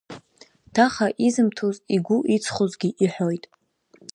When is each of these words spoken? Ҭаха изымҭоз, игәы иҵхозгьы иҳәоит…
Ҭаха 0.73 1.07
изымҭоз, 1.27 1.77
игәы 1.95 2.17
иҵхозгьы 2.35 2.89
иҳәоит… 3.03 3.43